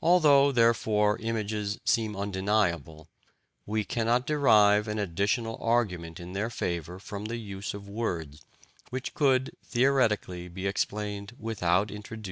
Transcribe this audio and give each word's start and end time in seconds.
Although, 0.00 0.52
therefore, 0.52 1.18
images 1.18 1.80
seem 1.84 2.14
undeniable, 2.14 3.08
we 3.66 3.84
cannot 3.84 4.24
derive 4.24 4.86
an 4.86 5.00
additional 5.00 5.58
argument 5.60 6.20
in 6.20 6.32
their 6.32 6.48
favour 6.48 7.00
from 7.00 7.24
the 7.24 7.38
use 7.38 7.74
of 7.74 7.88
words, 7.88 8.40
which 8.90 9.14
could, 9.14 9.50
theoretically, 9.64 10.46
be 10.46 10.68
explained 10.68 11.34
without 11.40 11.90
introducing 11.90 12.14
images. 12.14 12.26